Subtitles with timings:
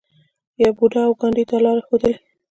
[0.77, 2.15] بودا او ګاندي دا لار ښودلې.